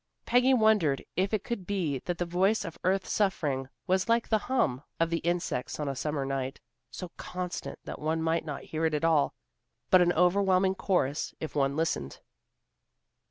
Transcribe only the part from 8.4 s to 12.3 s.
not hear it at all, but an overwhelming chorus if one listened.